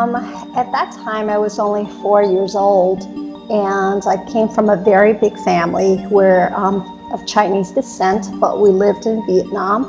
[0.00, 0.16] Um,
[0.56, 3.02] at that time, I was only four years old,
[3.50, 6.80] and I came from a very big family where um,
[7.12, 9.84] of Chinese descent, but we lived in Vietnam.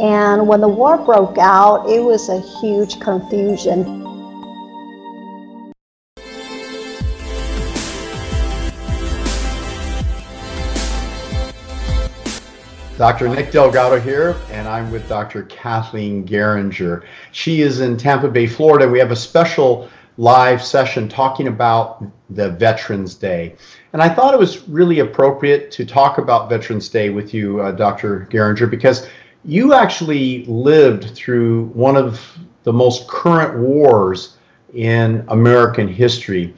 [0.00, 4.03] And when the war broke out, it was a huge confusion.
[13.04, 13.28] Dr.
[13.28, 15.42] Nick Delgado here, and I'm with Dr.
[15.42, 17.04] Kathleen Geringer.
[17.32, 18.88] She is in Tampa Bay, Florida.
[18.88, 23.56] We have a special live session talking about the Veterans Day.
[23.92, 27.72] And I thought it was really appropriate to talk about Veterans Day with you, uh,
[27.72, 28.26] Dr.
[28.30, 29.06] Geringer, because
[29.44, 32.26] you actually lived through one of
[32.62, 34.38] the most current wars
[34.72, 36.54] in American history.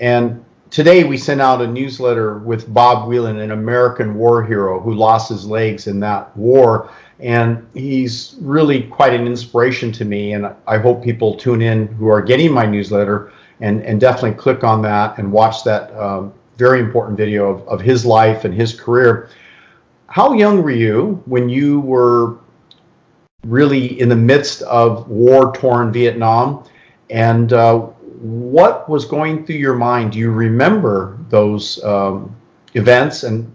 [0.00, 4.92] And today we sent out a newsletter with Bob Whelan, an American war hero who
[4.92, 6.90] lost his legs in that war.
[7.20, 10.32] And he's really quite an inspiration to me.
[10.32, 14.64] And I hope people tune in who are getting my newsletter and, and definitely click
[14.64, 18.78] on that and watch that um, very important video of, of his life and his
[18.78, 19.30] career.
[20.08, 22.38] How young were you when you were
[23.44, 26.64] really in the midst of war torn Vietnam?
[27.10, 27.90] And uh,
[28.24, 30.12] what was going through your mind?
[30.12, 32.34] Do you remember those um,
[32.72, 33.54] events and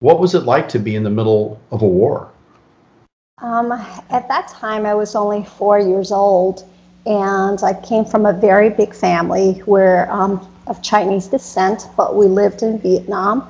[0.00, 2.32] what was it like to be in the middle of a war?
[3.40, 6.68] Um, at that time, I was only four years old,
[7.06, 12.26] and I came from a very big family where um, of Chinese descent, but we
[12.26, 13.48] lived in Vietnam.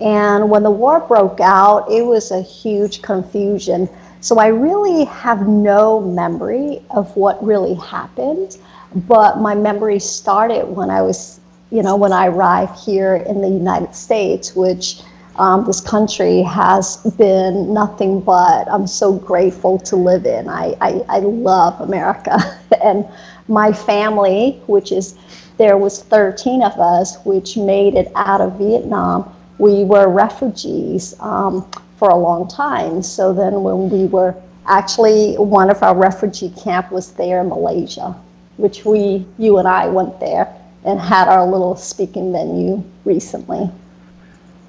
[0.00, 3.88] And when the war broke out, it was a huge confusion.
[4.20, 8.58] So I really have no memory of what really happened
[8.94, 13.48] but my memory started when I was, you know, when I arrived here in the
[13.48, 15.00] United States, which
[15.36, 20.48] um, this country has been nothing but I'm so grateful to live in.
[20.48, 22.38] I, I, I love America.
[22.82, 23.06] and
[23.46, 25.16] my family, which is,
[25.58, 29.34] there was 13 of us, which made it out of Vietnam.
[29.58, 33.02] We were refugees um, for a long time.
[33.02, 34.34] So then when we were,
[34.66, 38.14] actually one of our refugee camp was there in Malaysia
[38.58, 40.54] which we, you and I went there
[40.84, 43.70] and had our little speaking venue recently.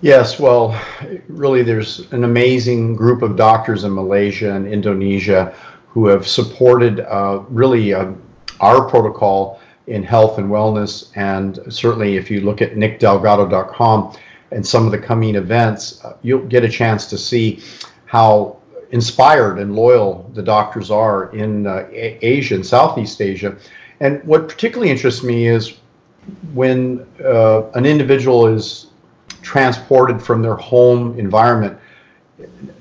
[0.01, 0.79] Yes, well,
[1.27, 5.53] really, there's an amazing group of doctors in Malaysia and Indonesia
[5.89, 8.13] who have supported uh, really uh,
[8.61, 11.11] our protocol in health and wellness.
[11.15, 14.15] And certainly, if you look at nickdelgado.com
[14.51, 17.61] and some of the coming events, uh, you'll get a chance to see
[18.05, 18.58] how
[18.91, 23.55] inspired and loyal the doctors are in uh, Asia and Southeast Asia.
[23.99, 25.77] And what particularly interests me is
[26.53, 28.87] when uh, an individual is
[29.41, 31.77] transported from their home environment,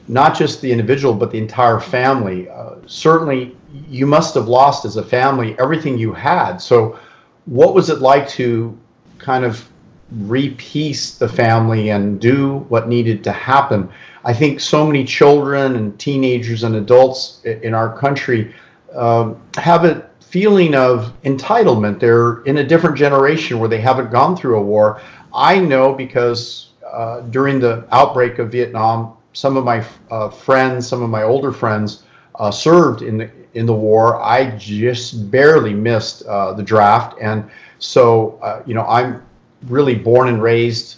[0.07, 2.49] not just the individual, but the entire family.
[2.49, 3.57] Uh, certainly,
[3.89, 6.59] you must have lost as a family everything you had.
[6.59, 6.99] So,
[7.47, 8.79] what was it like to
[9.19, 9.69] kind of
[10.13, 13.91] repiece the family and do what needed to happen?
[14.29, 18.55] I think so many children and teenagers and adults in our country
[18.95, 21.99] um, have a feeling of entitlement.
[21.99, 25.01] They're in a different generation where they haven't gone through a war.
[25.33, 31.01] I know because uh, during the outbreak of Vietnam, some of my uh, friends, some
[31.03, 32.03] of my older friends,
[32.35, 34.21] uh, served in the in the war.
[34.23, 39.23] I just barely missed uh, the draft, and so uh, you know I'm
[39.69, 40.97] really born and raised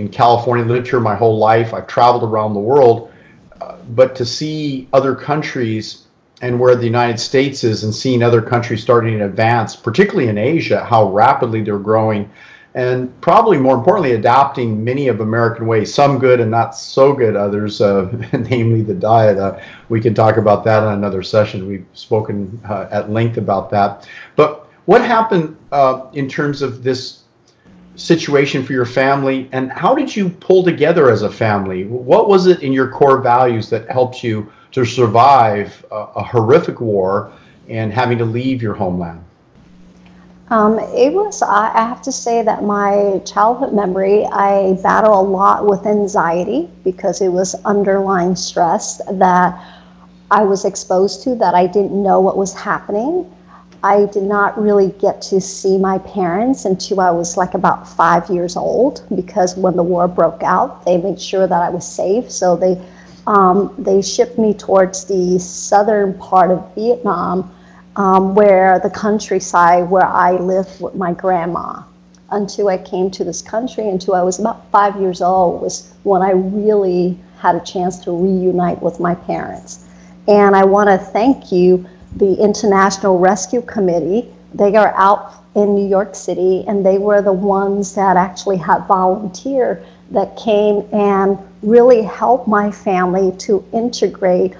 [0.00, 1.74] in California, lived here my whole life.
[1.74, 3.12] I've traveled around the world,
[3.60, 6.06] uh, but to see other countries
[6.40, 10.38] and where the United States is and seeing other countries starting to advance, particularly in
[10.38, 12.30] Asia, how rapidly they're growing,
[12.74, 17.36] and probably more importantly, adopting many of American ways, some good and not so good
[17.36, 19.36] others, uh, namely the diet.
[19.36, 21.68] Uh, we can talk about that in another session.
[21.68, 24.08] We've spoken uh, at length about that.
[24.34, 27.19] But what happened uh, in terms of this
[28.00, 31.84] situation for your family, and how did you pull together as a family?
[31.84, 34.50] What was it in your core values that helped you?
[34.72, 37.32] to survive a, a horrific war
[37.68, 39.24] and having to leave your homeland?
[40.48, 45.64] Um, it was, I have to say that my childhood memory, I battle a lot
[45.64, 49.64] with anxiety because it was underlying stress that
[50.32, 53.32] I was exposed to that I didn't know what was happening.
[53.82, 58.28] I did not really get to see my parents until I was like about five
[58.28, 62.30] years old because when the war broke out, they made sure that I was safe.
[62.30, 62.80] So they
[63.26, 67.54] um, they shipped me towards the southern part of Vietnam,
[67.96, 71.82] um, where the countryside where I lived with my grandma.
[72.32, 76.22] Until I came to this country, until I was about five years old, was when
[76.22, 79.86] I really had a chance to reunite with my parents.
[80.28, 81.86] And I want to thank you,
[82.16, 87.32] the International Rescue Committee, They are out in New York City, and they were the
[87.32, 94.54] ones that actually had volunteer that came and really helped my family to integrate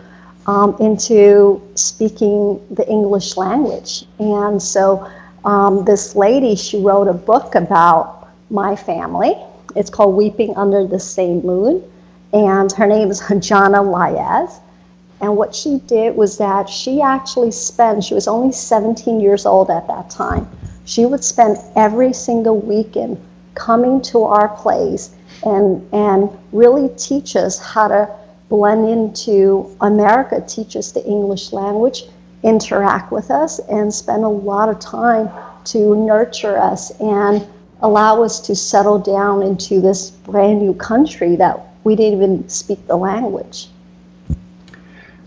[0.46, 4.04] um, into speaking the English language.
[4.18, 5.10] And so
[5.44, 9.34] um, this lady, she wrote a book about my family.
[9.76, 11.82] It's called Weeping Under the Same Moon.
[12.32, 14.60] And her name is Jana Laiz.
[15.20, 19.70] And what she did was that she actually spent, she was only 17 years old
[19.70, 20.48] at that time.
[20.84, 23.20] She would spend every single weekend
[23.54, 25.10] coming to our place
[25.44, 28.08] and, and really teach us how to
[28.48, 32.04] blend into America, teach us the English language,
[32.42, 35.28] interact with us, and spend a lot of time
[35.64, 37.46] to nurture us and
[37.82, 42.86] allow us to settle down into this brand new country that we didn't even speak
[42.86, 43.68] the language.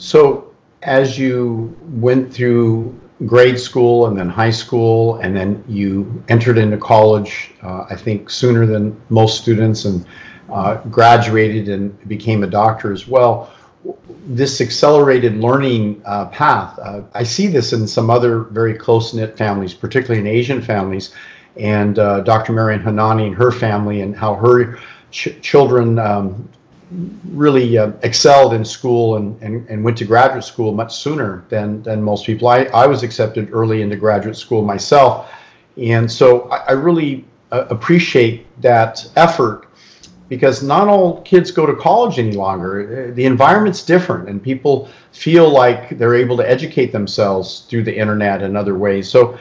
[0.04, 0.52] So,
[0.82, 2.94] as you went through
[3.26, 8.30] grade school and then high school, and then you entered into college, uh, I think
[8.30, 10.06] sooner than most students, and
[10.52, 13.54] uh, graduated and became a doctor as well.
[14.28, 19.38] This accelerated learning uh, path, uh, I see this in some other very close knit
[19.38, 21.16] families, particularly in Asian families.
[21.56, 22.52] And uh, Dr.
[22.52, 24.80] Marian Hanani and her family, and how her
[25.12, 26.50] ch- children um,
[27.30, 31.82] really uh, excelled in school and, and, and went to graduate school much sooner than,
[31.84, 32.48] than most people.
[32.48, 35.32] I, I was accepted early into graduate school myself.
[35.78, 39.68] And so I, I really uh, appreciate that effort
[40.30, 43.12] because not all kids go to college any longer.
[43.12, 48.42] The environment's different, and people feel like they're able to educate themselves through the internet
[48.42, 49.10] and other ways.
[49.10, 49.38] So,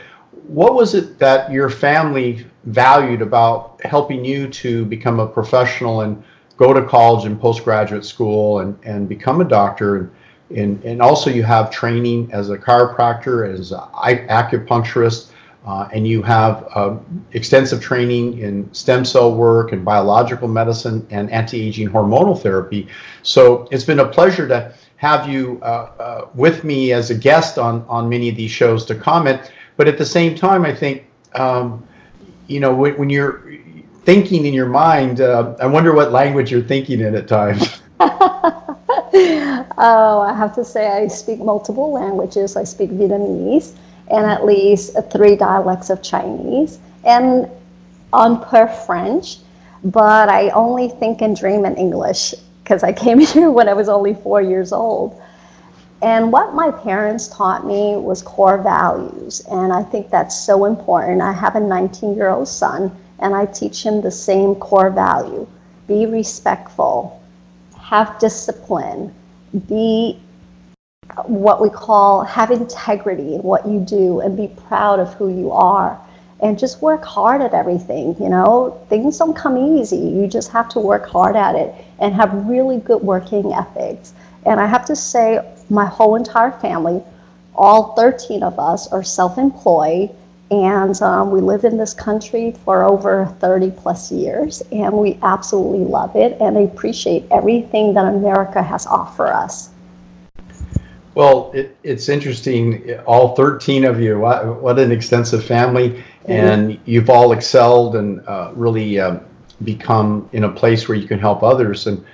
[0.46, 6.22] what was it that your family valued about helping you to become a professional and
[6.56, 9.96] go to college and postgraduate school and, and become a doctor?
[9.96, 10.10] And,
[10.56, 13.81] and, and also, you have training as a chiropractor, as an
[14.28, 15.32] acupuncturist
[15.64, 16.96] uh, and you have uh,
[17.32, 22.88] extensive training in stem cell work and biological medicine and anti-aging hormonal therapy.
[23.22, 27.58] So it's been a pleasure to have you uh, uh, with me as a guest
[27.58, 29.52] on, on many of these shows to comment.
[29.76, 31.87] But at the same time, I think, um,
[32.49, 33.49] you know, when, when, you're
[34.04, 37.81] thinking in your mind, uh, I wonder what language you're thinking in at times.
[39.78, 42.56] oh, I have to say I speak multiple languages.
[42.56, 43.76] I speak Vietnamese
[44.10, 47.49] and at least three dialects of Chinese and
[48.12, 49.38] on per French,
[49.84, 53.88] but I only think and dream in English because I came here when I was
[53.88, 55.20] only four years old.
[56.02, 61.22] And what my parents taught me was core values, and I think that's so important.
[61.22, 65.47] I have a 19 year old son, and I teach him the same core value.
[65.87, 67.23] Be respectful,
[67.79, 69.14] have discipline,
[69.69, 70.19] be
[71.26, 75.50] what we call have integrity in what you do and be proud of who you
[75.53, 75.99] are.
[76.41, 78.85] And just work hard at everything you know?
[78.88, 79.97] Things don't come easy.
[79.97, 84.12] You just have to work hard at it and have really good working ethics.
[84.44, 87.03] And i have to say my whole entire family
[87.55, 90.11] all 13 of us are self-employed
[90.52, 95.84] and um, we live in this country for over 30 plus years and we absolutely
[95.84, 99.70] love it and appreciate everything that america has offered us
[101.14, 102.99] well, it, it's interesting.
[103.00, 108.99] All 13 of you, what, an extensive family, and you've all excelled and uh, really
[108.99, 109.18] uh,
[109.62, 111.87] become in a place where you can help others.
[111.87, 112.04] And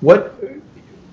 [0.00, 0.38] what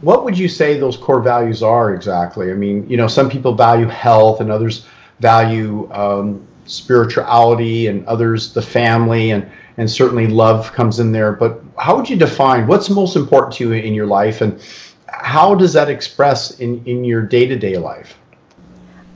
[0.02, 2.52] what would you say those core values are exactly?
[2.52, 4.86] I mean, you know, some people value health, and others
[5.20, 11.32] value um, spirituality, and others the family, and and certainly love comes in there.
[11.32, 14.60] But how would you define what's most important to you in your life and
[15.08, 18.18] how does that express in, in your day to day life?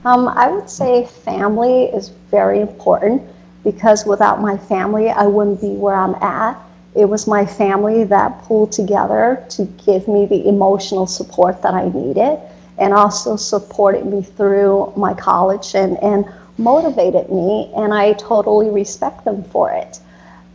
[0.04, 3.22] Um, I would say family is very important
[3.62, 6.60] because without my family, I wouldn't be where I'm at.
[6.94, 11.88] It was my family that pulled together to give me the emotional support that I
[11.88, 12.38] needed
[12.78, 16.24] and also supported me through my college and, and
[16.58, 20.00] motivated me, and I totally respect them for it.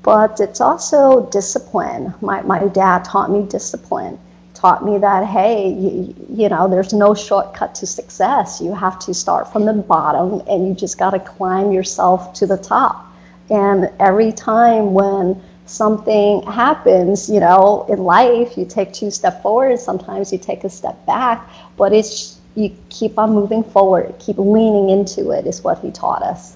[0.04, 2.14] But it's also discipline.
[2.22, 4.20] My, my dad taught me discipline
[4.58, 9.14] taught me that hey you, you, know there's no shortcut to success you have to
[9.14, 13.06] start from the bottom and you just got to climb yourself to the top
[13.52, 19.80] and every time when something happens you know in life you take two steps forward
[19.80, 24.90] sometimes you take a step back but it's you keep on moving forward keep leaning
[24.90, 26.56] into it is what he taught us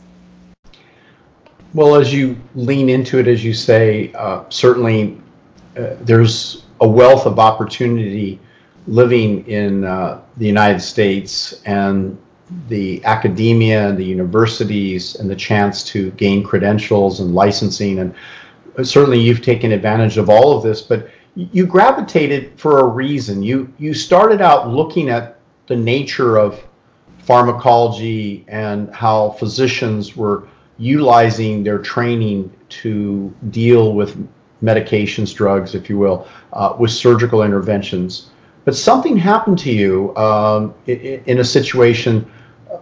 [1.73, 5.21] well as you lean into it as you say uh, certainly
[5.77, 8.39] uh, there's a wealth of opportunity
[8.87, 12.17] living in uh, the United States, and
[12.67, 17.99] the academia and the universities and the chance to gain credentials and licensing.
[17.99, 18.13] And
[18.83, 23.41] certainly you've taken advantage of all of this, but you gravitated for a reason.
[23.41, 26.61] You, you started out looking at the nature of
[27.19, 30.47] pharmacology and how physicians were
[30.77, 34.17] utilizing their training to deal with
[34.61, 38.29] medications, drugs, if you will, uh, with surgical interventions.
[38.65, 42.29] But something happened to you um, in, in, a situation,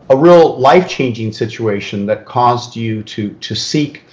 [0.09, 4.03] a real life-changing situation that caused you to to seek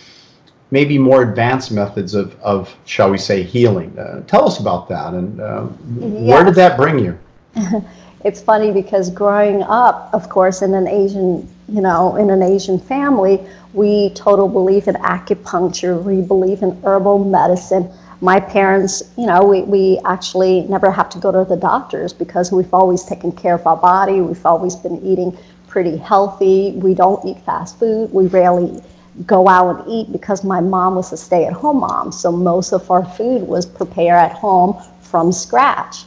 [0.70, 3.96] maybe more advanced methods of, of shall we say, healing.
[3.98, 5.66] Uh, tell us about that, and uh,
[5.98, 6.12] yes.
[6.22, 7.18] where did that bring you?
[8.24, 12.78] it's funny because growing up, of course, in an Asian, you know, in an Asian
[12.78, 16.02] family, we total believe in acupuncture.
[16.02, 21.18] We believe in herbal medicine my parents, you know, we, we actually never have to
[21.18, 24.20] go to the doctors because we've always taken care of our body.
[24.20, 25.36] We've always been eating
[25.68, 26.72] pretty healthy.
[26.76, 28.12] We don't eat fast food.
[28.12, 28.82] We rarely
[29.24, 32.12] go out and eat because my mom was a stay at home mom.
[32.12, 36.04] So most of our food was prepared at home from scratch.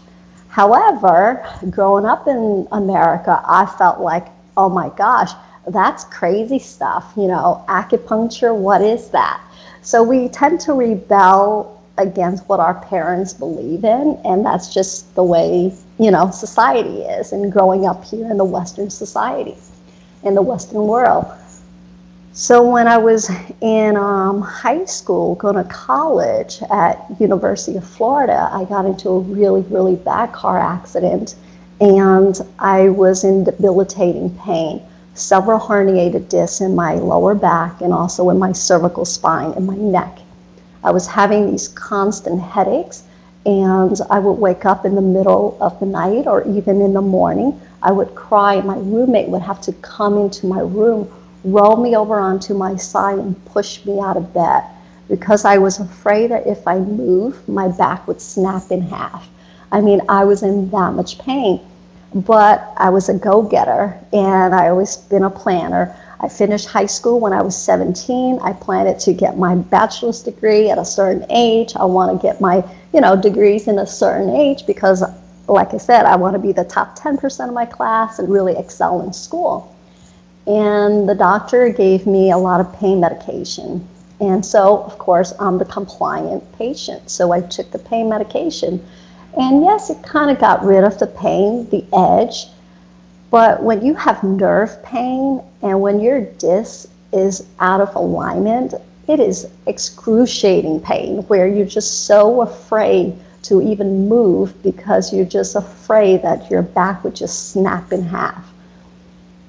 [0.49, 5.31] However, growing up in America, I felt like, oh my gosh,
[5.67, 7.13] that's crazy stuff.
[7.15, 9.41] You know, acupuncture, what is that?
[9.81, 15.23] So we tend to rebel against what our parents believe in and that's just the
[15.23, 19.55] way you know society is and growing up here in the western society
[20.23, 21.25] in the western world
[22.33, 23.29] so when i was
[23.61, 29.19] in um, high school going to college at university of florida i got into a
[29.19, 31.35] really really bad car accident
[31.81, 34.81] and i was in debilitating pain
[35.13, 39.75] several herniated discs in my lower back and also in my cervical spine and my
[39.75, 40.19] neck
[40.83, 43.03] I was having these constant headaches,
[43.45, 47.01] and I would wake up in the middle of the night or even in the
[47.01, 47.59] morning.
[47.83, 48.61] I would cry.
[48.61, 51.09] My roommate would have to come into my room,
[51.43, 54.63] roll me over onto my side, and push me out of bed
[55.07, 59.27] because I was afraid that if I moved, my back would snap in half.
[59.71, 61.61] I mean, I was in that much pain.
[62.13, 65.95] But I was a go getter, and I always been a planner.
[66.19, 68.39] I finished high school when I was 17.
[68.41, 71.73] I planned to get my bachelor's degree at a certain age.
[71.75, 75.03] I want to get my, you know, degrees in a certain age because,
[75.47, 78.57] like I said, I want to be the top 10% of my class and really
[78.57, 79.75] excel in school.
[80.49, 83.87] And the doctor gave me a lot of pain medication.
[84.19, 87.09] And so, of course, I'm the compliant patient.
[87.09, 88.85] So I took the pain medication.
[89.37, 92.47] And yes, it kind of got rid of the pain, the edge
[93.31, 98.73] but when you have nerve pain and when your disc is out of alignment,
[99.07, 105.55] it is excruciating pain where you're just so afraid to even move because you're just
[105.55, 108.51] afraid that your back would just snap in half.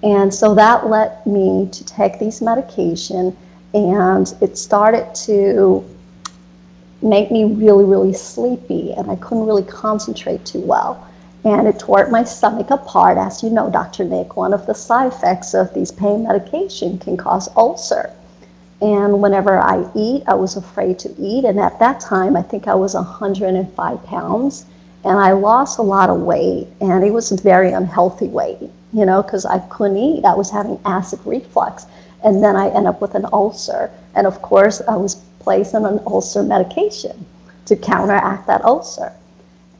[0.02, 3.36] And so that led me to take these medication
[3.74, 5.84] and it started to
[7.02, 11.06] make me really, really sleepy and I couldn't really concentrate too well
[11.44, 13.16] and it tore my stomach apart.
[13.16, 14.04] As you know, Dr.
[14.04, 18.10] Nick, one of the side effects of these pain medication can cause ulcer.
[18.82, 21.44] And whenever I eat, I was afraid to eat.
[21.44, 24.66] And at that time, I think I was 105 pounds.
[25.04, 26.68] And I lost a lot of weight.
[26.80, 30.24] And it was a very unhealthy weight, you know, because I couldn't eat.
[30.24, 31.86] I was having acid reflux.
[32.24, 33.90] And then I end up with an ulcer.
[34.14, 37.24] And of course, I was placed on an ulcer medication
[37.66, 39.12] to counteract that ulcer.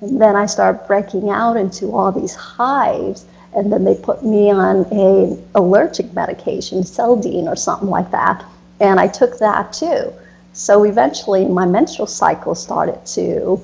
[0.01, 3.27] And then I started breaking out into all these hives.
[3.55, 8.45] And then they put me on a allergic medication, Seldane or something like that.
[8.79, 10.13] And I took that too.
[10.53, 13.61] So eventually my menstrual cycle started to,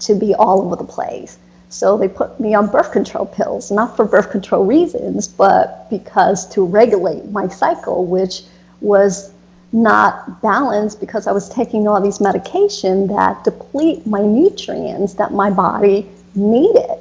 [0.00, 1.38] to be all over the place.
[1.74, 6.46] So they put me on birth control pills, not for birth control reasons, but because
[6.50, 8.42] to regulate my cycle, which
[8.80, 9.32] was
[9.72, 15.50] not balanced because I was taking all these medication that deplete my nutrients that my
[15.50, 16.96] body needed.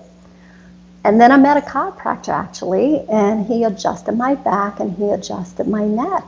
[1.04, 5.68] And then I met a chiropractor actually, and he adjusted my back and he adjusted
[5.68, 6.24] my neck,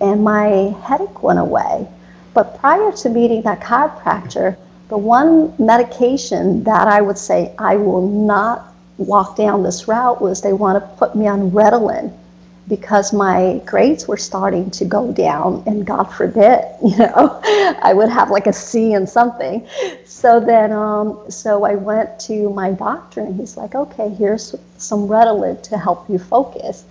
[0.00, 1.88] and my headache went away.
[2.34, 4.56] But prior to meeting that chiropractor,
[4.90, 10.42] the one medication that I would say I will not walk down this route was
[10.42, 12.12] they want to put me on Ritalin
[12.68, 17.40] because my grades were starting to go down and God forbid, you know,
[17.82, 19.66] I would have like a C in something.
[20.04, 25.08] So then, um, so I went to my doctor and he's like, okay, here's some
[25.08, 26.84] Ritalin to help you focus.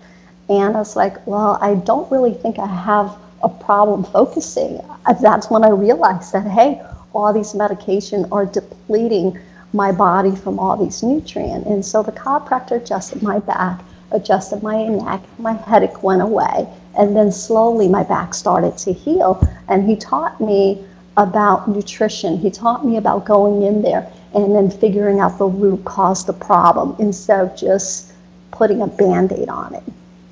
[0.50, 4.82] And I was like, well, I don't really think I have a problem focusing.
[5.22, 6.82] That's when I realized that, hey,
[7.14, 9.40] all these medication are depleting
[9.74, 11.68] my body from all these nutrients.
[11.68, 17.16] And so the chiropractor adjusted my back adjusted my neck, my headache went away, and
[17.16, 19.42] then slowly my back started to heal.
[19.68, 20.84] And he taught me
[21.18, 22.38] about nutrition.
[22.38, 26.34] He taught me about going in there and then figuring out the root cause the
[26.34, 28.14] problem instead of just
[28.52, 29.84] putting a band-aid on it.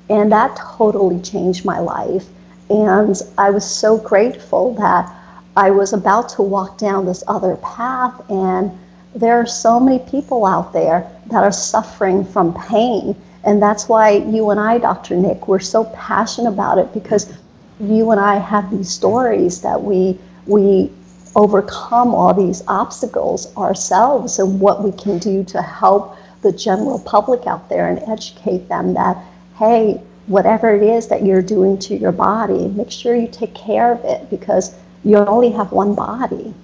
[0.08, 2.26] And that totally changed my life.
[2.70, 5.14] And I was so grateful that
[5.58, 8.70] I was about to walk down this other path and
[9.12, 13.16] there are so many people out there that are suffering from pain.
[13.42, 15.16] And that's why you and I, Dr.
[15.16, 17.32] Nick, we're so passionate about it because
[17.80, 20.92] you and I have these stories that we we
[21.34, 27.48] overcome all these obstacles ourselves and what we can do to help the general public
[27.48, 29.16] out there and educate them that
[29.56, 33.90] hey, whatever it is that you're doing to your body, make sure you take care
[33.90, 34.72] of it because
[35.04, 36.54] you only have one body.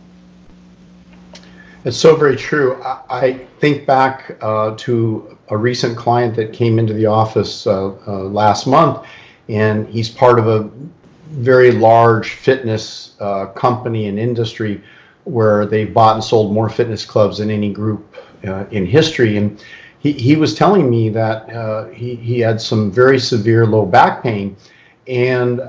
[1.85, 2.83] It's so very true.
[2.83, 7.95] I, I think back uh, to a recent client that came into the office uh,
[8.07, 9.07] uh, last month,
[9.49, 10.71] and he's part of a
[11.31, 14.83] very large fitness uh, company and industry
[15.25, 19.37] where they've bought and sold more fitness clubs than any group uh, in history.
[19.37, 19.63] And
[19.99, 24.23] he, he was telling me that uh, he, he had some very severe low back
[24.23, 24.57] pain.
[25.07, 25.61] And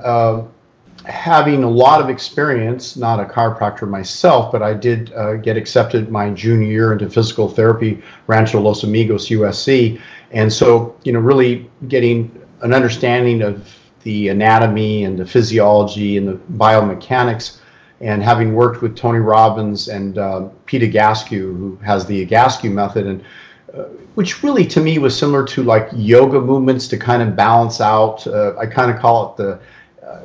[1.06, 6.10] having a lot of experience, not a chiropractor myself, but I did uh, get accepted
[6.10, 10.00] my junior year into physical therapy, Rancho Los Amigos, USC.
[10.32, 13.72] And so, you know, really getting an understanding of
[14.02, 17.58] the anatomy and the physiology and the biomechanics.
[18.00, 23.06] And having worked with Tony Robbins and uh, Pete Egoscue, who has the Egoscue method,
[23.06, 23.24] and
[23.72, 23.84] uh,
[24.16, 28.26] which really to me was similar to like yoga movements to kind of balance out.
[28.26, 29.60] Uh, I kind of call it the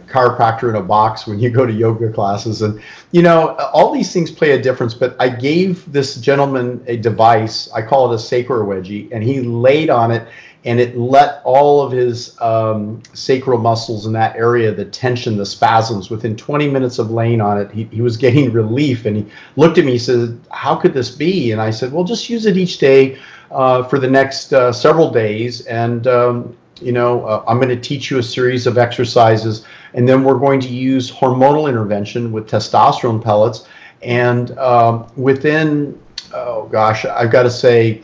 [0.07, 2.61] chiropractor in a box when you go to yoga classes.
[2.61, 6.97] And you know all these things play a difference but i gave this gentleman a
[6.97, 10.27] device i call it a sacral wedgie and he laid on it
[10.63, 15.45] and it let all of his um, sacral muscles in that area the tension the
[15.45, 19.05] spasms within 20 minutes of laying on it he, he was getting relief.
[19.05, 21.51] And he looked at me he said how could this be?
[21.51, 23.17] And i said well just use it each day
[23.49, 25.65] uh, for the next uh, several days.
[25.65, 30.07] And um, you know, uh, I'm going to teach you a series of exercises, and
[30.07, 33.67] then we're going to use hormonal intervention with testosterone pellets.
[34.01, 36.01] And um, within,
[36.33, 38.03] oh gosh, I've got to say,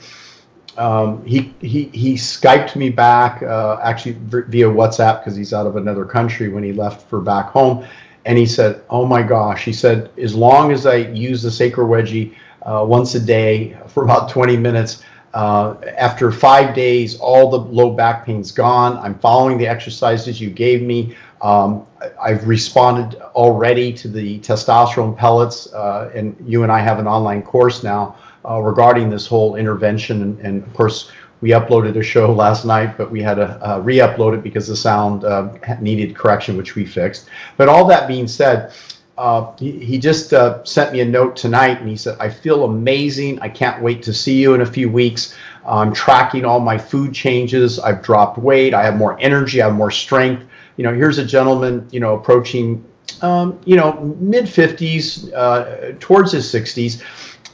[0.77, 5.75] um, he, he, he Skyped me back, uh, actually via WhatsApp, because he's out of
[5.75, 7.85] another country when he left for back home.
[8.25, 11.87] And he said, Oh my gosh, he said, as long as I use the sacral
[11.87, 15.01] wedgie uh, once a day for about 20 minutes,
[15.37, 18.97] uh, after five days, all the low back pain's gone.
[18.97, 21.15] I'm following the exercises you gave me.
[21.43, 21.85] Um,
[22.19, 27.43] I've responded already to the testosterone pellets, uh, and you and I have an online
[27.43, 28.15] course now
[28.49, 30.23] uh, regarding this whole intervention.
[30.23, 34.33] And, and, of course, we uploaded a show last night, but we had to re-upload
[34.33, 37.29] it because the sound uh, needed correction, which we fixed.
[37.57, 38.73] But all that being said,
[39.17, 42.65] uh, he, he, just uh, sent me a note tonight and he said, I feel
[42.65, 43.39] amazing.
[43.39, 45.35] I can't wait to see you in a few weeks.
[45.65, 47.79] I'm tracking all my food changes.
[47.79, 48.73] I've dropped weight.
[48.73, 49.61] I have more energy.
[49.61, 50.45] I have more strength.
[50.77, 52.85] You know, here's a gentleman, you know, approaching,
[53.21, 57.03] um, you know, mid 50s, uh, towards his 60s.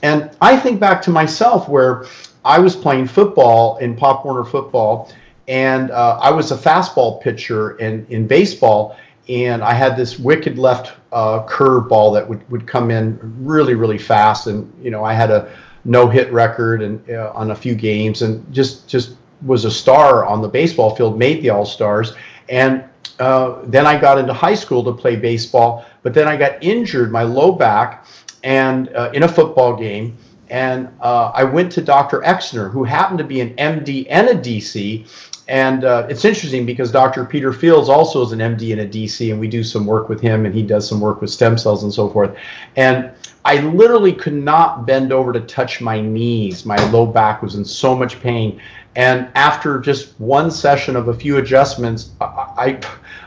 [0.01, 2.05] And I think back to myself where
[2.43, 5.09] I was playing football in Pop Warner football
[5.47, 8.97] and uh, I was a fastball pitcher in, in baseball
[9.29, 13.73] and I had this wicked left uh, curve ball that would, would come in really
[13.73, 15.51] really fast, and you know I had a
[15.85, 20.25] no hit record and uh, on a few games, and just just was a star
[20.25, 22.15] on the baseball field, made the All Stars,
[22.49, 22.83] and
[23.19, 27.11] uh, then I got into high school to play baseball, but then I got injured
[27.11, 28.05] my low back,
[28.43, 30.17] and uh, in a football game.
[30.53, 32.21] And uh, I went to Dr.
[32.21, 35.07] Exner, who happened to be an MD and a DC,
[35.47, 37.25] and uh, it's interesting because Dr.
[37.25, 40.21] Peter Fields also is an MD and a DC, and we do some work with
[40.21, 42.37] him, and he does some work with stem cells and so forth.
[42.75, 43.09] And
[43.43, 46.67] I literally could not bend over to touch my knees.
[46.67, 48.61] My low back was in so much pain.
[48.95, 52.79] And after just one session of a few adjustments, I, I,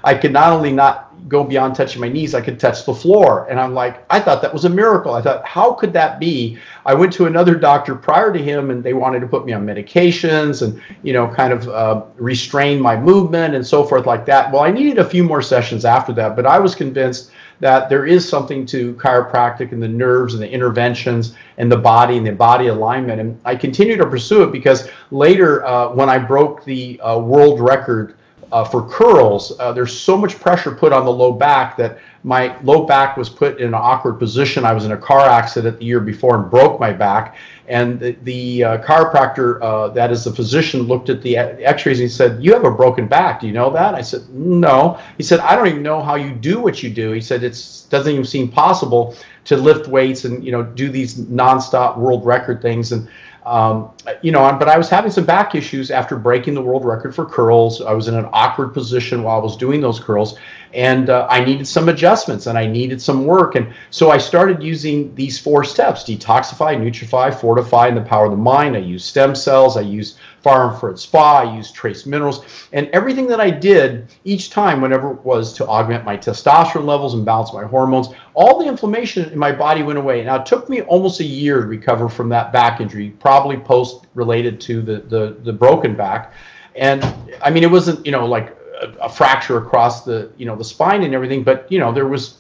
[0.04, 3.46] I could not only not go beyond touching my knees, I could touch the floor.
[3.48, 5.14] And I'm like, I thought that was a miracle.
[5.14, 6.58] I thought, how could that be?
[6.84, 9.66] I went to another doctor prior to him and they wanted to put me on
[9.66, 14.52] medications and, you know, kind of uh, restrain my movement and so forth like that.
[14.52, 18.04] Well, I needed a few more sessions after that, but I was convinced that there
[18.04, 22.32] is something to chiropractic and the nerves and the interventions and the body and the
[22.32, 23.20] body alignment.
[23.20, 27.60] And I continue to pursue it because later, uh, when I broke the uh, world
[27.60, 28.16] record
[28.56, 32.58] uh, for curls, uh, there's so much pressure put on the low back that my
[32.62, 34.64] low back was put in an awkward position.
[34.64, 37.36] I was in a car accident the year before and broke my back.
[37.68, 42.08] And the, the uh, chiropractor, uh, that is the physician, looked at the x-rays and
[42.08, 43.40] he said, you have a broken back.
[43.40, 43.94] Do you know that?
[43.94, 44.98] I said, no.
[45.18, 47.12] He said, I don't even know how you do what you do.
[47.12, 47.52] He said, it
[47.90, 49.14] doesn't even seem possible
[49.46, 52.92] to lift weights and, you know, do these nonstop world record things.
[52.92, 53.08] And
[53.46, 57.14] um, you know, but I was having some back issues after breaking the world record
[57.14, 57.80] for curls.
[57.80, 60.36] I was in an awkward position while I was doing those curls,
[60.74, 63.54] and uh, I needed some adjustments and I needed some work.
[63.54, 68.32] And so I started using these four steps detoxify, nutrify, fortify, and the power of
[68.32, 68.74] the mind.
[68.74, 73.26] I used stem cells, I used far infrared spa, I used trace minerals, and everything
[73.26, 77.52] that I did each time, whenever it was to augment my testosterone levels and balance
[77.52, 80.22] my hormones, all the inflammation in my body went away.
[80.22, 84.06] Now, it took me almost a year to recover from that back injury, probably post
[84.14, 86.32] related to the, the, the broken back.
[86.76, 87.02] And
[87.42, 90.64] I mean, it wasn't, you know, like a, a fracture across the you know the
[90.64, 92.38] spine and everything, but you know there was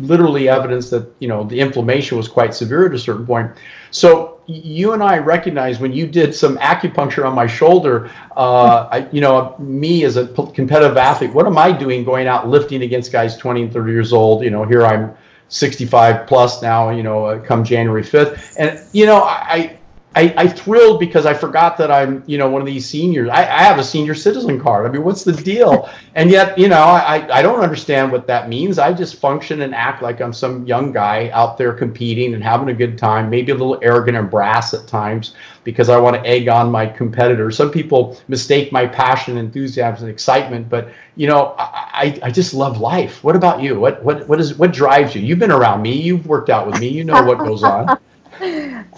[0.00, 3.50] literally evidence that you know the inflammation was quite severe at a certain point.
[3.90, 9.08] So you and I recognize when you did some acupuncture on my shoulder, uh, I,
[9.10, 13.12] you know, me as a competitive athlete, what am I doing going out lifting against
[13.12, 14.42] guys 20 and 30 years old?
[14.44, 15.14] You know, here I'm
[15.48, 18.54] 65 plus now, you know, uh, come January 5th.
[18.58, 19.75] And, you know, I,
[20.16, 23.28] I, I thrilled because I forgot that I'm, you know, one of these seniors.
[23.28, 24.86] I, I have a senior citizen card.
[24.86, 25.88] I mean, what's the deal?
[26.16, 28.78] And yet, you know, I, I don't understand what that means.
[28.78, 32.70] I just function and act like I'm some young guy out there competing and having
[32.70, 36.26] a good time, maybe a little arrogant and brass at times because I want to
[36.26, 37.54] egg on my competitors.
[37.54, 42.80] Some people mistake my passion, enthusiasm, and excitement, but you know, I, I just love
[42.80, 43.22] life.
[43.22, 43.78] What about you?
[43.78, 45.20] What what what is what drives you?
[45.20, 46.00] You've been around me.
[46.00, 46.88] You've worked out with me.
[46.88, 47.98] You know what goes on.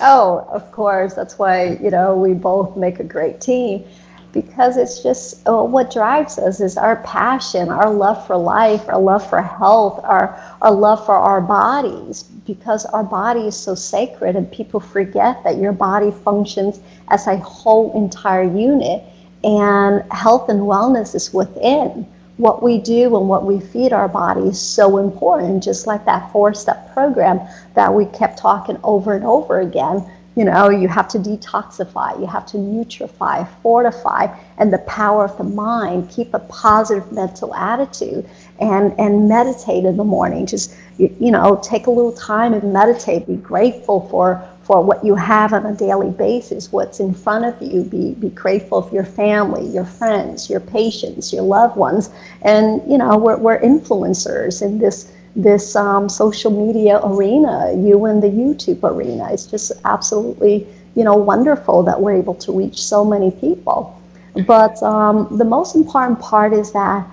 [0.01, 1.14] oh, of course.
[1.14, 3.85] That's why, you know, we both make a great team
[4.33, 9.29] because it's just what drives us is our passion, our love for life, our love
[9.29, 14.51] for health, our, our love for our bodies because our body is so sacred and
[14.53, 19.03] people forget that your body functions as a whole entire unit
[19.44, 22.07] and health and wellness is within
[22.38, 26.33] what we do and what we feed our body is so important, just like that
[26.33, 27.40] four step program
[27.74, 30.09] that we kept talking over and over again.
[30.37, 35.37] You know, you have to detoxify, you have to nutrify, fortify, and the power of
[35.37, 36.11] the mind.
[36.11, 38.24] Keep a positive mental attitude
[38.61, 40.46] and, and meditate in the morning.
[40.46, 43.27] Just, you, you know, take a little time and meditate.
[43.27, 47.54] Be grateful for for what you have on a daily basis, what's in front of
[47.62, 47.83] you.
[47.85, 52.11] Be, be grateful for your family, your friends, your patients, your loved ones.
[52.42, 58.20] And, you know, we're, we're influencers in this, this um, social media arena, you in
[58.20, 59.33] the YouTube arena.
[59.33, 63.98] It's just absolutely, you know, wonderful that we're able to reach so many people.
[64.46, 67.07] But um, the most important part is that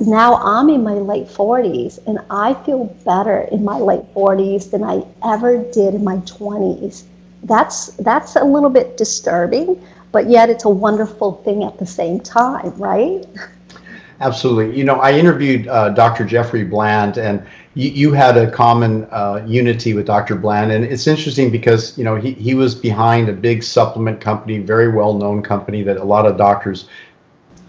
[0.00, 4.82] now I'm in my late 40s and I feel better in my late 40s than
[4.84, 7.04] I ever did in my 20s.
[7.44, 9.82] That's that's a little bit disturbing,
[10.12, 13.24] but yet it's a wonderful thing at the same time, right?
[14.20, 14.76] Absolutely.
[14.76, 16.24] You know, I interviewed uh, Dr.
[16.24, 20.34] Jeffrey Bland, and you, you had a common uh, unity with Dr.
[20.34, 24.58] Bland, and it's interesting because you know he, he was behind a big supplement company,
[24.58, 26.88] very well known company that a lot of doctors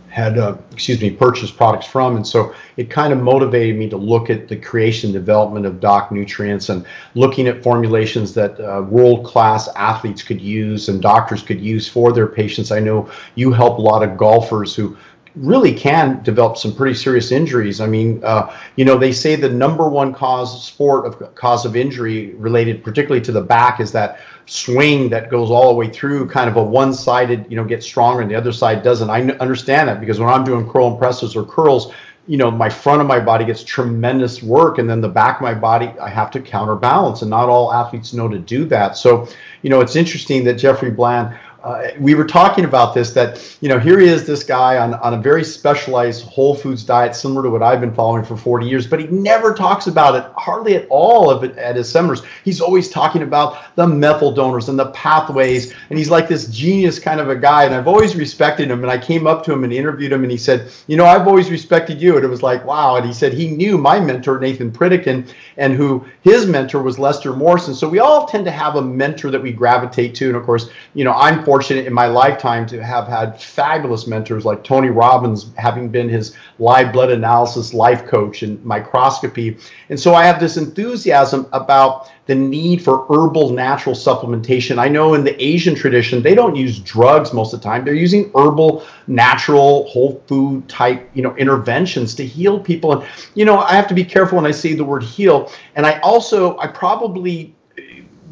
[0.09, 3.97] had uh, excuse me purchased products from and so it kind of motivated me to
[3.97, 9.25] look at the creation development of doc nutrients and looking at formulations that uh, world
[9.25, 13.77] class athletes could use and doctors could use for their patients i know you help
[13.77, 14.97] a lot of golfers who
[15.35, 17.79] really can develop some pretty serious injuries.
[17.79, 21.75] I mean, uh, you know, they say the number one cause sport of cause of
[21.75, 24.19] injury related particularly to the back is that
[24.49, 28.21] swing that goes all the way through kind of a one-sided you know gets stronger
[28.21, 29.09] and the other side doesn't.
[29.09, 31.93] I understand that because when i'm doing curl and presses or curls
[32.25, 35.41] you know my front of my body gets tremendous work and then the back of
[35.43, 38.97] my body i have to counterbalance and not all athletes know to do that.
[38.97, 39.27] So
[39.61, 43.67] you know it's interesting that jeffrey bland uh, we were talking about this that you
[43.67, 47.43] know here he is this guy on, on a very specialized whole foods diet similar
[47.43, 50.75] to what i've been following for 40 years but he never talks about it hardly
[50.75, 52.21] at all of it at his seminars.
[52.45, 56.97] He's always talking about the methyl donors and the pathways and he's like this genius
[56.97, 59.65] kind of a guy and i've always respected him and i came up to him
[59.65, 62.41] and interviewed him and he said you know i've always respected you and it was
[62.41, 66.81] like wow and he said he knew my mentor nathan pritikin and who his mentor
[66.81, 67.75] was lester morrison.
[67.75, 70.69] So we all tend to have a mentor that we gravitate to and of course
[70.93, 75.49] you know i'm fortunate in my lifetime to have had fabulous mentors like Tony Robbins,
[75.57, 79.57] having been his live blood analysis life coach and microscopy.
[79.89, 84.77] And so I have this enthusiasm about the need for herbal natural supplementation.
[84.77, 87.83] I know in the Asian tradition, they don't use drugs most of the time.
[87.83, 92.91] They're using herbal, natural, whole food type, you know, interventions to heal people.
[92.91, 95.51] And, you know, I have to be careful when I say the word heal.
[95.75, 97.55] And I also, I probably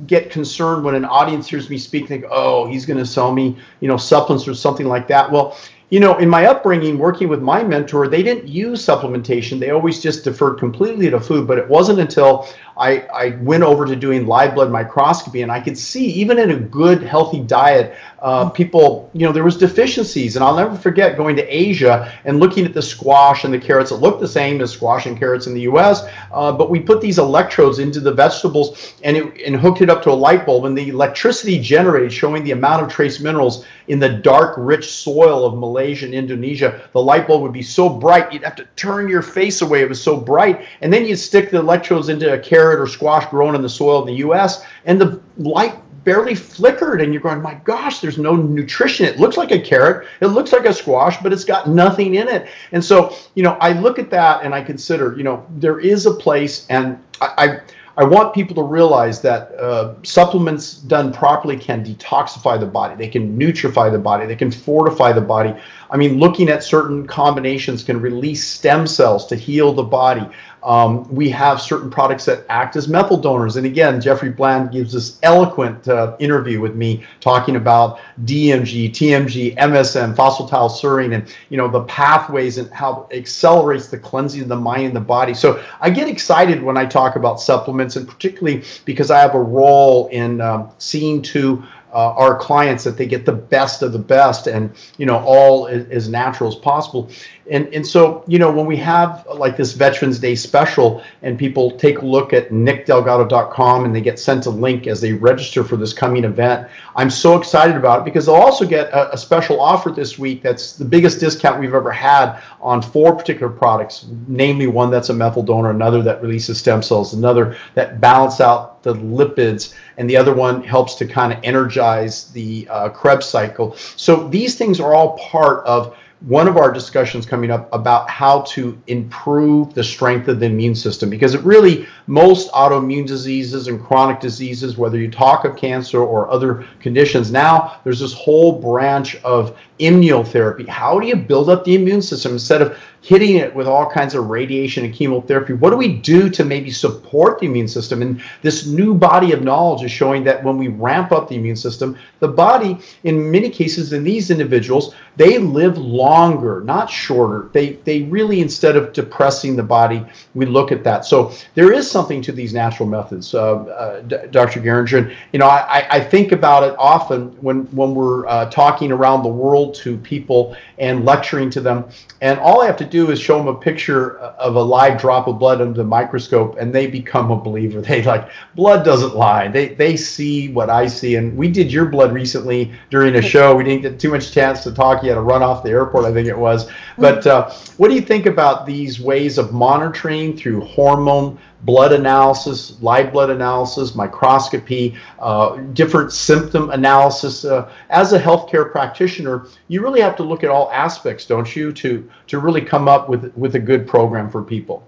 [0.06, 3.58] get concerned when an audience hears me speak, think, oh, he's going to sell me,
[3.80, 5.32] you know, supplements or something like that.
[5.32, 5.58] Well,
[5.90, 9.60] you know, in my upbringing, working with my mentor, they didn't use supplementation.
[9.60, 11.48] They always just deferred completely to food.
[11.48, 12.48] But it wasn't until
[12.80, 16.52] I, I went over to doing live blood microscopy and I could see, even in
[16.52, 20.36] a good, healthy diet, uh, people, you know, there was deficiencies.
[20.36, 23.90] And I'll never forget going to Asia and looking at the squash and the carrots.
[23.90, 27.02] that looked the same as squash and carrots in the U.S., uh, but we put
[27.02, 30.66] these electrodes into the vegetables and, it, and hooked it up to a light bulb.
[30.66, 35.46] And the electricity generated, showing the amount of trace minerals in the dark, rich soil
[35.46, 39.08] of Malaysia and Indonesia, the light bulb would be so bright you'd have to turn
[39.08, 39.82] your face away.
[39.82, 40.66] It was so bright.
[40.82, 44.02] And then you'd stick the electrodes into a carrot or squash grown in the soil
[44.02, 47.02] in the US, and the light barely flickered.
[47.02, 49.06] And you're going, my gosh, there's no nutrition.
[49.06, 52.28] It looks like a carrot, it looks like a squash, but it's got nothing in
[52.28, 52.48] it.
[52.72, 56.06] And so, you know, I look at that and I consider, you know, there is
[56.06, 57.60] a place, and I, I
[58.00, 62.94] I want people to realize that uh, supplements done properly can detoxify the body.
[62.94, 64.28] They can nutrify the body.
[64.28, 65.56] They can fortify the body.
[65.90, 70.30] I mean, looking at certain combinations can release stem cells to heal the body.
[70.64, 73.56] Um, we have certain products that act as methyl donors.
[73.56, 79.56] And again, Jeffrey Bland gives this eloquent uh, interview with me talking about DMG, TMG,
[79.58, 84.56] MSM, phosphatidylserine, and you know the pathways and how it accelerates the cleansing of the
[84.56, 85.34] mind and the body.
[85.34, 89.42] So I get excited when I talk about supplements, and particularly because I have a
[89.42, 94.00] role in um, seeing to uh, our clients that they get the best of the
[94.00, 97.10] best and you know all as, as, natural as possible
[97.50, 101.72] and and so you know when we have like this veterans day special and people
[101.72, 105.76] take a look at nickdelgado.com and they get sent a link as they register for
[105.78, 109.60] this coming event i'm so excited about it because they'll also get a, a special
[109.60, 114.68] offer this week that's the biggest discount we've ever had on four particular products namely
[114.68, 118.96] one that's a methyl donor another that releases stem cells another that balance out the
[118.96, 123.76] lipids, and the other one helps to kind of energize the uh, Krebs cycle.
[123.76, 128.42] So these things are all part of one of our discussions coming up about how
[128.42, 133.84] to improve the strength of the immune system because it really most autoimmune diseases and
[133.84, 139.16] chronic diseases whether you talk of cancer or other conditions now there's this whole branch
[139.18, 143.68] of immunotherapy how do you build up the immune system instead of hitting it with
[143.68, 145.54] all kinds of radiation and chemotherapy.
[145.54, 148.02] What do we do to maybe support the immune system?
[148.02, 151.56] And this new body of knowledge is showing that when we ramp up the immune
[151.56, 157.50] system, the body, in many cases, in these individuals, they live longer, not shorter.
[157.54, 161.06] They they really, instead of depressing the body, we look at that.
[161.06, 164.60] So there is something to these natural methods, uh, uh, Dr.
[164.60, 164.98] Geringer.
[164.98, 169.24] And you know, I, I think about it often when when we're uh, talking around
[169.24, 171.86] the world to people and lecturing to them,
[172.22, 175.28] and all I have to do is show them a picture of a live drop
[175.28, 177.82] of blood under the microscope, and they become a believer.
[177.88, 179.48] They like blood doesn't lie.
[179.48, 181.16] They they see what I see.
[181.16, 183.56] And we did your blood recently during a show.
[183.56, 185.04] We didn't get too much chance to talk.
[185.04, 186.70] You had to run off the airport, I think it was.
[186.98, 191.40] But uh, what do you think about these ways of monitoring through hormone?
[191.62, 197.46] Blood analysis, live blood analysis, microscopy, uh, different symptom analysis.
[197.46, 201.72] Uh, as a healthcare practitioner, you really have to look at all aspects, don't you,
[201.74, 204.84] to to really come up with with a good program for people.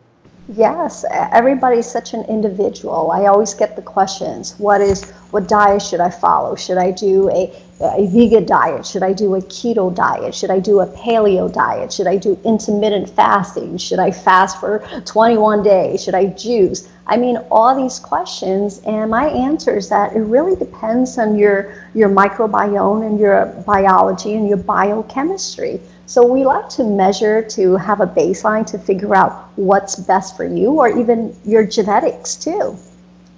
[0.56, 3.12] Yes, everybody's such an individual.
[3.12, 6.56] I always get the questions, what is what diet should I follow?
[6.56, 8.86] Should I do a, a vegan diet?
[8.86, 10.36] Should I do a keto diet?
[10.36, 11.94] Should I do a paleo diet?
[11.94, 13.78] Should I do intermittent fasting?
[13.78, 16.04] Should I fast for 21 days?
[16.04, 16.90] Should I juice?
[17.08, 21.74] I mean, all these questions, and my answer is that it really depends on your,
[21.96, 25.80] your microbiome and your biology and your biochemistry.
[26.06, 30.44] So we like to measure to have a baseline to figure out what's best for
[30.44, 32.78] you or even your genetics too.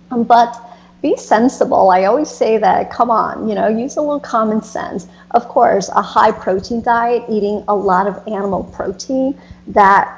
[0.09, 0.70] Um, but
[1.01, 1.89] be sensible.
[1.89, 5.07] I always say that, come on, you know, use a little common sense.
[5.31, 10.17] Of course, a high protein diet, eating a lot of animal protein, that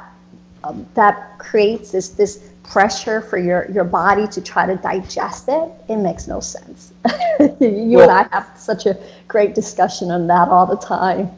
[0.64, 5.72] um, that creates this this pressure for your, your body to try to digest it,
[5.90, 6.94] it makes no sense.
[7.60, 11.30] you well, and I have such a great discussion on that all the time.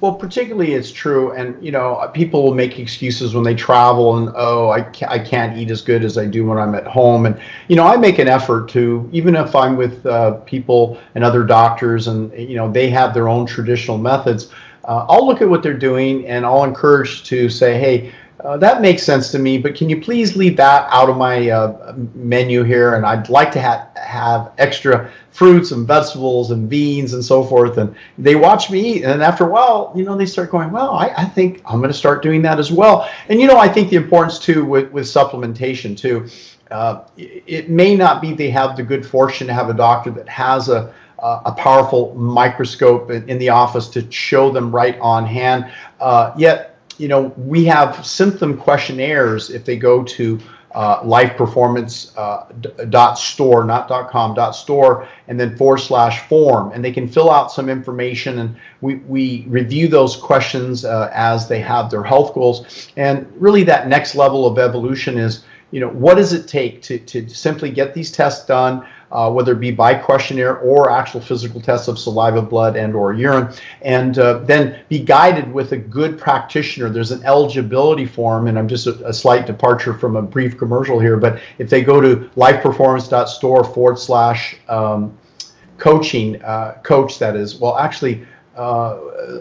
[0.00, 4.32] Well, particularly it's true, and you know, people will make excuses when they travel, and
[4.36, 7.26] oh, I can't, I can't eat as good as I do when I'm at home,
[7.26, 11.24] and you know, I make an effort to, even if I'm with uh, people and
[11.24, 14.52] other doctors, and you know, they have their own traditional methods.
[14.84, 18.12] Uh, I'll look at what they're doing, and I'll encourage to say, hey.
[18.44, 21.50] Uh, that makes sense to me, but can you please leave that out of my
[21.50, 22.94] uh, menu here?
[22.94, 27.78] And I'd like to ha- have extra fruits and vegetables and beans and so forth.
[27.78, 29.04] And they watch me eat.
[29.04, 31.90] And after a while, you know, they start going, well, I, I think I'm going
[31.90, 33.10] to start doing that as well.
[33.28, 36.28] And, you know, I think the importance too with, with supplementation too,
[36.70, 40.28] uh, it may not be they have the good fortune to have a doctor that
[40.28, 45.70] has a, a powerful microscope in, the office to show them right on hand.
[46.00, 46.67] Uh, yet,
[46.98, 50.38] you know, we have symptom questionnaires if they go to
[50.72, 52.44] uh, lifeperformance uh,
[52.84, 56.72] not com, dot store, and then forward slash form.
[56.72, 61.48] And they can fill out some information and we, we review those questions uh, as
[61.48, 62.90] they have their health goals.
[62.96, 66.98] And really that next level of evolution is, you know, what does it take to,
[66.98, 68.86] to simply get these tests done?
[69.10, 73.12] Uh, whether it be by questionnaire or actual physical tests of saliva, blood, and or
[73.12, 76.88] urine, and uh, then be guided with a good practitioner.
[76.90, 80.98] There's an eligibility form, and I'm just a, a, slight departure from a brief commercial
[80.98, 85.16] here, but if they go to lifeperformance.store forward slash um,
[85.78, 88.98] coaching, uh, coach that is, well, actually, uh,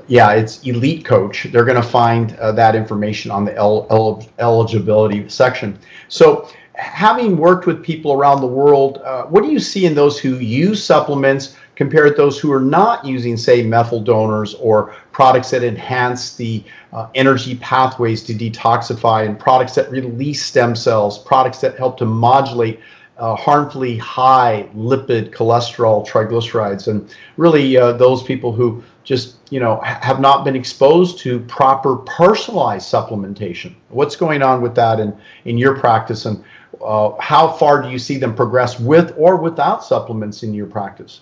[0.08, 1.48] yeah, it's elite coach.
[1.52, 5.80] They're going to find uh, that information on the el- el- eligibility section.
[6.08, 10.20] So having worked with people around the world, uh, what do you see in those
[10.20, 15.52] who use supplements compared to those who are not using, say, methyl donors or products
[15.52, 16.64] that enhance the
[16.94, 22.06] uh, energy pathways to detoxify, and products that release stem cells, products that help to
[22.06, 22.80] modulate
[23.18, 29.80] uh, harmfully high lipid, cholesterol, triglycerides, and really uh, those people who just you know
[29.82, 33.74] have not been exposed to proper personalized supplementation.
[33.90, 36.44] What's going on with that in in your practice, and
[36.82, 41.22] uh, how far do you see them progress with or without supplements in your practice?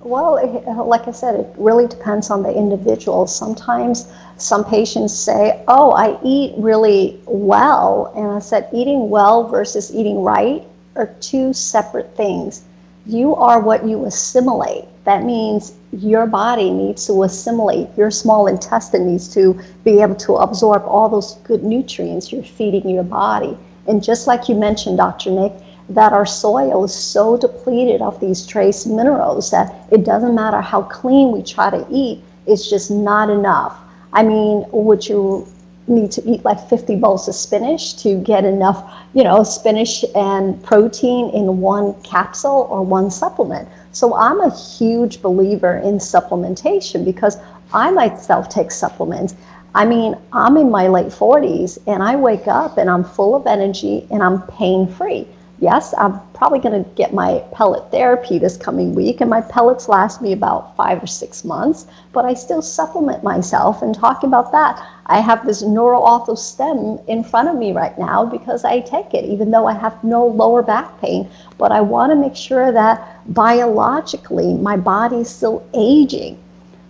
[0.00, 3.26] Well, like I said, it really depends on the individual.
[3.26, 8.12] Sometimes some patients say, Oh, I eat really well.
[8.14, 12.62] And I said, Eating well versus eating right are two separate things.
[13.04, 14.84] You are what you assimilate.
[15.04, 20.36] That means your body needs to assimilate, your small intestine needs to be able to
[20.36, 23.56] absorb all those good nutrients you're feeding your body.
[23.88, 25.30] And just like you mentioned, Dr.
[25.30, 25.52] Nick,
[25.88, 30.82] that our soil is so depleted of these trace minerals that it doesn't matter how
[30.82, 33.76] clean we try to eat, it's just not enough.
[34.12, 35.46] I mean, would you
[35.88, 40.60] need to eat like 50 bowls of spinach to get enough, you know, spinach and
[40.64, 43.68] protein in one capsule or one supplement?
[43.92, 47.36] So I'm a huge believer in supplementation because
[47.72, 49.34] I myself take supplements.
[49.76, 53.46] I mean, I'm in my late 40s and I wake up and I'm full of
[53.46, 55.28] energy and I'm pain free.
[55.58, 59.86] Yes, I'm probably going to get my pellet therapy this coming week, and my pellets
[59.86, 63.82] last me about five or six months, but I still supplement myself.
[63.82, 68.24] And talking about that, I have this neuroortho stem in front of me right now
[68.24, 71.28] because I take it, even though I have no lower back pain.
[71.58, 76.38] But I want to make sure that biologically my body is still aging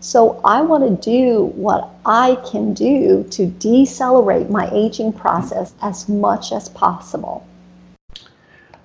[0.00, 6.09] so I want to do what I can do to decelerate my aging process as
[6.09, 7.46] much as possible.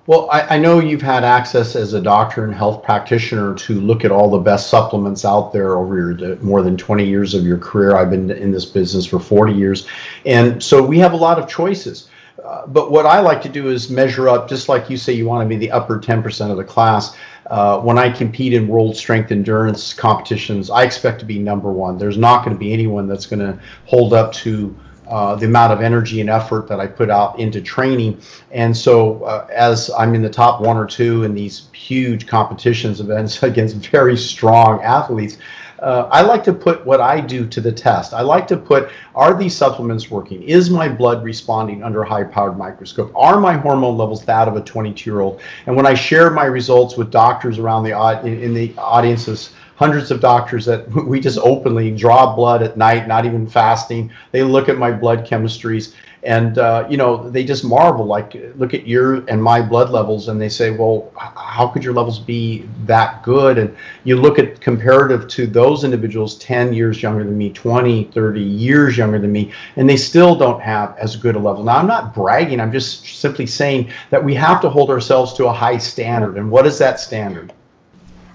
[0.06, 4.04] Well, I, I, know you've had access as a doctor and health practitioner to look
[4.04, 7.58] at all the best supplements out there over your more than 20 years of your
[7.58, 7.96] career.
[7.96, 9.86] I've been in this business for 40 years.
[10.26, 12.08] And so we have a lot of choices.
[12.44, 15.26] Uh, but what I like to do is measure up, just like you say, you
[15.26, 17.16] want to be the upper 10% of the class.
[17.46, 21.98] Uh, when I compete in world strength endurance competitions, I expect to be number one.
[21.98, 24.76] There's not going to be anyone that's going to hold up to
[25.08, 28.20] uh, the amount of energy and effort that I put out into training.
[28.50, 33.00] And so, uh, as I'm in the top one or two in these huge competitions
[33.00, 35.38] events against very strong athletes,
[35.82, 38.14] uh, I like to put what I do to the test.
[38.14, 40.42] I like to put are these supplements working?
[40.44, 43.12] Is my blood responding under high powered microscope?
[43.16, 45.40] Are my hormone levels that of a 22 year old?
[45.66, 50.12] And when I share my results with doctors around the in, in the audiences, hundreds
[50.12, 54.12] of doctors that we just openly draw blood at night, not even fasting.
[54.30, 58.74] They look at my blood chemistries and uh, you know they just marvel like look
[58.74, 62.68] at your and my blood levels and they say well how could your levels be
[62.84, 63.58] that good?
[63.58, 68.40] And you look at comparative to those individuals 10 years younger than me 20 30
[68.40, 71.64] years younger than me and they still don't have as good a level.
[71.64, 75.46] Now i'm not bragging i'm just simply saying that we have to hold ourselves to
[75.46, 76.36] a high standard.
[76.36, 77.52] And what is that standard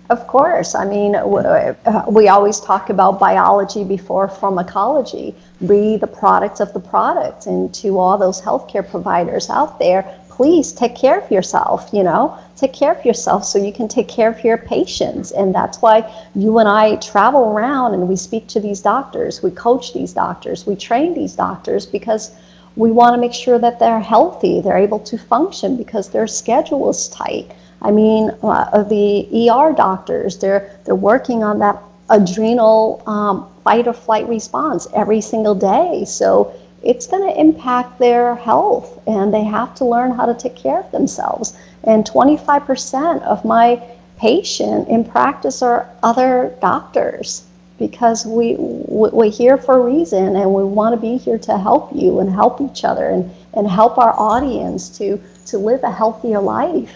[0.10, 0.74] Of course.
[0.74, 5.36] I mean, uh, we always talk about biology before pharmacology.
[5.66, 7.46] Be the product of the product.
[7.46, 12.38] And to all those healthcare providers out there, please take care of yourself, you know,
[12.56, 15.32] take care of yourself so you can take care of your patients.
[15.32, 19.50] And that's why you and I travel around and we speak to these doctors, we
[19.50, 22.32] coach these doctors, we train these doctors because
[22.76, 26.88] we want to make sure that they're healthy, they're able to function because their schedule
[26.90, 27.52] is tight.
[27.88, 33.94] I mean, uh, the ER doctors, they're, they're working on that adrenal um, fight or
[33.94, 36.04] flight response every single day.
[36.06, 40.58] So it's going to impact their health and they have to learn how to take
[40.58, 41.58] care of themselves.
[41.86, 43.82] And 25% of my
[44.18, 47.44] patient in practice are other doctors
[47.80, 51.92] because we we're here for a reason and we want to be here to help
[51.94, 56.40] you and help each other and, and help our audience to to live a healthier
[56.40, 56.92] life.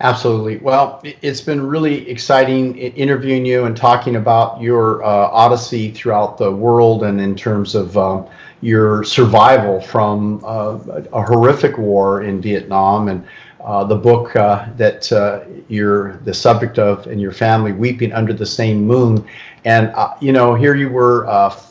[0.00, 0.56] Absolutely.
[0.56, 6.50] Well, it's been really exciting interviewing you and talking about your uh, odyssey throughout the
[6.50, 8.26] world and in terms of um,
[8.62, 10.78] your survival from uh,
[11.12, 13.26] a horrific war in Vietnam and
[13.62, 18.32] uh, the book uh, that uh, you're the subject of and your family weeping under
[18.32, 19.22] the same moon
[19.66, 19.92] and
[20.22, 21.26] you know here you were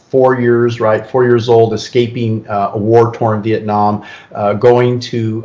[0.10, 4.06] four years right four years old escaping a war torn vietnam
[4.60, 5.44] going to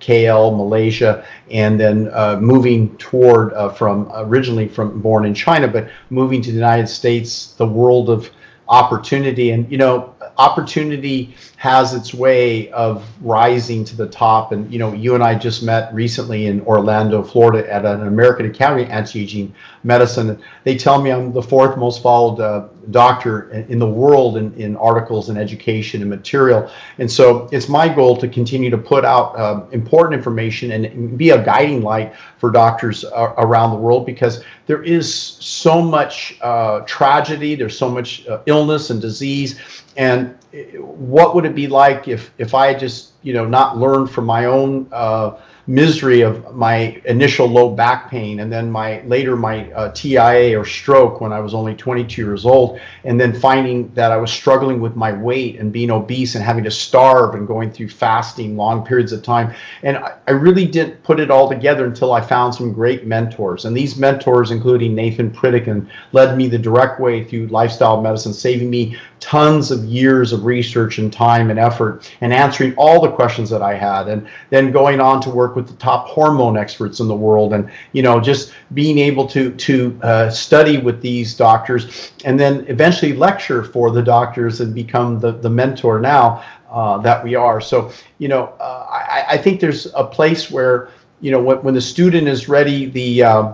[0.00, 5.88] KL, Malaysia, and then uh, moving toward uh, from originally from born in China, but
[6.10, 8.30] moving to the United States, the world of
[8.68, 9.50] opportunity.
[9.50, 14.50] And you know, opportunity has its way of rising to the top.
[14.50, 18.46] And you know, you and I just met recently in Orlando, Florida, at an American
[18.46, 19.54] Academy of Anti-Aging
[19.84, 20.42] Medicine.
[20.64, 24.74] They tell me I'm the fourth most followed uh, doctor in the world in, in
[24.76, 26.70] articles and education and material.
[26.96, 31.28] And so it's my goal to continue to put out uh, important information and be
[31.28, 36.80] a guiding light for doctors uh, around the world because there is so much uh,
[36.86, 39.60] tragedy, there's so much uh, illness and disease,
[39.98, 40.36] and
[40.78, 44.46] what would it be like if if I just you know not learned from my
[44.46, 45.38] own uh,
[45.70, 50.64] misery of my initial low back pain and then my later my uh, TIA or
[50.64, 54.80] stroke when I was only 22 years old and then finding that I was struggling
[54.80, 58.84] with my weight and being obese and having to starve and going through fasting long
[58.84, 59.54] periods of time.
[59.84, 63.64] And I, I really didn't put it all together until I found some great mentors.
[63.64, 68.70] And these mentors including Nathan Pritikin led me the direct way through lifestyle medicine saving
[68.70, 73.50] me tons of years of research and time and effort and answering all the questions
[73.50, 77.08] that I had and then going on to work with the top hormone experts in
[77.08, 82.12] the world and you know just being able to to uh, study with these doctors
[82.24, 87.22] and then eventually lecture for the doctors and become the, the mentor now uh, that
[87.22, 90.90] we are so you know uh, I, I think there's a place where
[91.20, 93.52] you know when, when the student is ready the uh,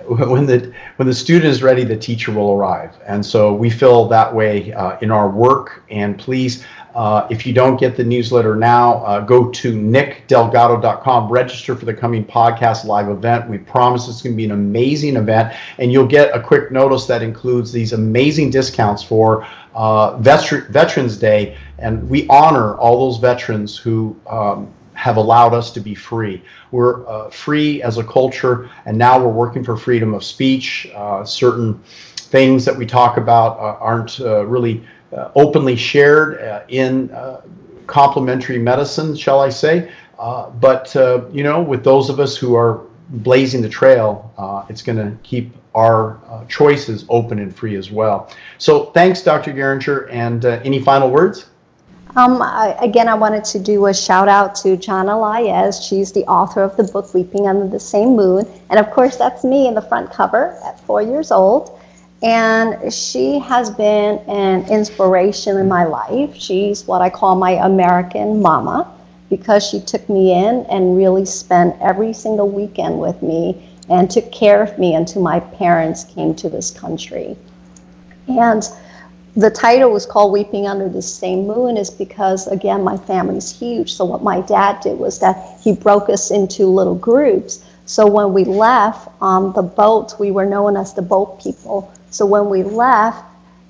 [0.06, 4.08] when the when the student is ready, the teacher will arrive, and so we feel
[4.08, 5.82] that way uh, in our work.
[5.90, 11.74] And please, uh, if you don't get the newsletter now, uh, go to nickdelgado.com, register
[11.74, 13.48] for the coming podcast live event.
[13.48, 17.06] We promise it's going to be an amazing event, and you'll get a quick notice
[17.06, 23.76] that includes these amazing discounts for uh, Veterans Day, and we honor all those veterans
[23.76, 24.16] who.
[24.26, 26.40] Um, have allowed us to be free.
[26.70, 30.86] We're uh, free as a culture, and now we're working for freedom of speech.
[30.94, 31.82] Uh, certain
[32.16, 37.42] things that we talk about aren't really Uh, openly shared uh, in uh,
[37.86, 39.92] complementary medicine, shall I say.
[40.18, 40.94] Uh, but,
[41.32, 44.32] you know, with those of us who are blazing the trail,
[44.70, 48.30] it's going to keep our choices open and free as well.
[48.58, 49.52] So thanks, Dr.
[49.52, 51.46] Geringer, and any final words?
[52.14, 55.86] Um, I, again, I wanted to do a shout out to Jana Laiz.
[55.86, 58.46] She's the author of the book Weeping Under the Same Moon.
[58.70, 61.78] And of course, that's me in the front cover at four years old.
[62.22, 66.36] And she has been an inspiration in my life.
[66.36, 68.92] She's what I call my American mama
[69.28, 74.30] because she took me in and really spent every single weekend with me and took
[74.30, 77.36] care of me until my parents came to this country.
[78.28, 78.62] And
[79.34, 83.94] the title was called Weeping Under the Same Moon is because, again, my family's huge.
[83.94, 87.64] So, what my dad did was that he broke us into little groups.
[87.86, 91.90] So, when we left on the boat, we were known as the boat people.
[92.12, 93.24] So, when we left,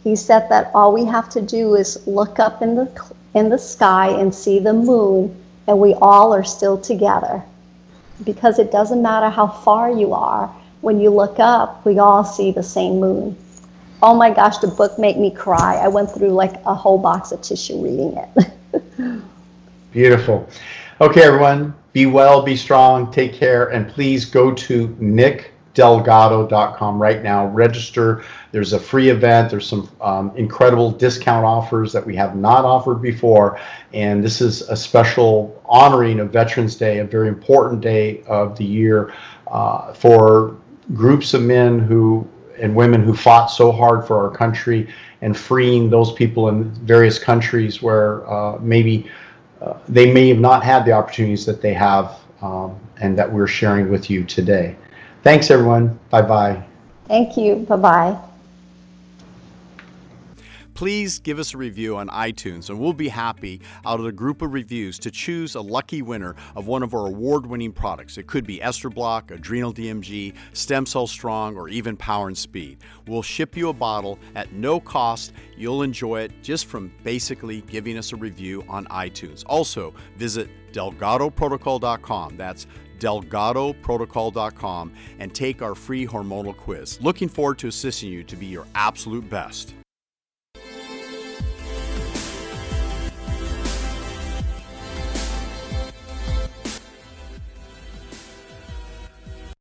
[0.04, 3.58] he said that all we have to do is look up in the, in the
[3.58, 5.34] sky and see the moon,
[5.66, 7.42] and we all are still together.
[8.22, 10.48] Because it doesn't matter how far you are,
[10.82, 13.36] when you look up, we all see the same moon
[14.02, 15.76] oh my gosh, the book made me cry.
[15.76, 19.22] I went through like a whole box of tissue reading it.
[19.92, 20.48] Beautiful.
[21.00, 21.74] Okay, everyone.
[21.92, 24.88] be well, be strong, take care, and please go to
[25.74, 27.46] nickdelgado.com right now.
[27.46, 28.24] Register.
[28.50, 29.50] There's a free event.
[29.50, 33.58] There's some um, incredible discount offers that we have not offered before.
[33.92, 38.64] And this is a special honoring of Veterans Day, a very important day of the
[38.64, 39.14] year
[39.50, 40.56] uh, for
[40.94, 44.86] groups of men who and women who fought so hard for our country
[45.22, 49.10] and freeing those people in various countries where uh, maybe
[49.62, 53.46] uh, they may have not had the opportunities that they have um, and that we're
[53.46, 54.76] sharing with you today.
[55.22, 55.98] Thanks, everyone.
[56.10, 56.64] Bye bye.
[57.06, 57.56] Thank you.
[57.68, 58.18] Bye bye.
[60.74, 64.42] Please give us a review on iTunes, and we'll be happy out of the group
[64.42, 68.16] of reviews to choose a lucky winner of one of our award winning products.
[68.18, 72.78] It could be Estro Block, Adrenal DMG, Stem Cell Strong, or even Power and Speed.
[73.06, 75.34] We'll ship you a bottle at no cost.
[75.56, 79.44] You'll enjoy it just from basically giving us a review on iTunes.
[79.46, 82.36] Also, visit DelgadoProtocol.com.
[82.36, 82.66] That's
[83.02, 86.98] DelgadoProtocol.com and take our free hormonal quiz.
[87.02, 89.74] Looking forward to assisting you to be your absolute best.